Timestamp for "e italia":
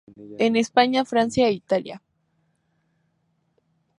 1.47-1.97